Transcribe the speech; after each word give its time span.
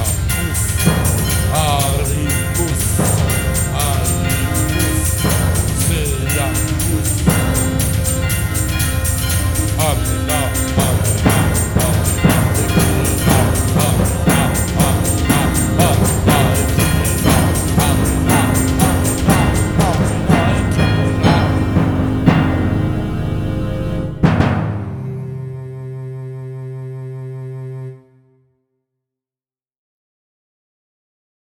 Oef. 0.00 0.79